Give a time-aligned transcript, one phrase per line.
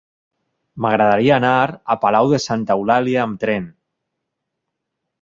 [0.85, 3.73] M'agradaria anar a Palau de Santa Eulàlia amb tren.